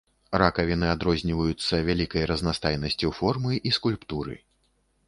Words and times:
Ракавіны 0.41 0.87
адрозніваюцца 0.93 1.83
вялікай 1.91 2.27
разнастайнасцю 2.33 3.15
формы 3.21 3.53
і 3.71 3.79
скульптуры. 3.81 4.35